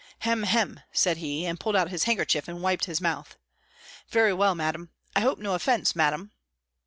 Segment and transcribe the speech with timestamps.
[0.21, 0.41] "Hem!
[0.41, 3.37] hem!" said he; and pulled out his handkerchief, and wiped his mouth
[4.09, 4.55] "Very well.
[4.55, 6.31] Madam; I hope no offence, Madam!"